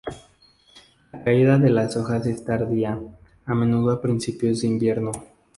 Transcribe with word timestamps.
La 1.13 1.23
caída 1.23 1.59
de 1.59 1.69
las 1.69 1.95
hojas 1.95 2.25
es 2.25 2.43
tardía, 2.43 2.99
a 3.45 3.53
menudo 3.53 3.91
a 3.91 4.01
principios 4.01 4.61
de 4.61 4.67
invierno. 4.69 5.11